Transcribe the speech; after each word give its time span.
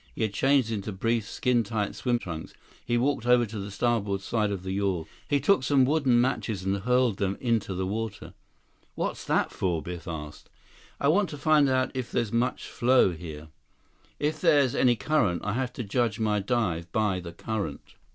He 0.15 0.23
had 0.23 0.33
changed 0.33 0.71
into 0.71 0.91
brief, 0.91 1.29
skin 1.29 1.61
tight 1.63 1.93
swim 1.93 2.17
trunks. 2.17 2.55
He 2.83 2.97
walked 2.97 3.27
over 3.27 3.45
to 3.45 3.59
the 3.59 3.69
starboard 3.69 4.21
side 4.21 4.49
of 4.49 4.63
the 4.63 4.71
yawl. 4.71 5.07
He 5.27 5.39
took 5.39 5.61
some 5.61 5.85
wooden 5.85 6.19
matches 6.19 6.63
and 6.63 6.77
hurled 6.77 7.17
them 7.17 7.37
into 7.39 7.75
the 7.75 7.85
water. 7.85 8.33
"What's 8.95 9.23
that 9.25 9.51
for?" 9.51 9.79
Biff 9.83 10.07
asked. 10.07 10.49
"I 10.99 11.07
want 11.07 11.29
to 11.29 11.37
find 11.37 11.69
out 11.69 11.91
if 11.93 12.11
there's 12.11 12.33
much 12.33 12.65
flow 12.65 13.11
here. 13.11 13.49
If 14.19 14.41
there's 14.41 14.73
any 14.73 14.95
current. 14.95 15.45
I 15.45 15.53
have 15.53 15.71
to 15.73 15.83
judge 15.83 16.19
my 16.19 16.39
dive 16.39 16.91
by 16.91 17.19
the 17.19 17.31
current." 17.31 17.81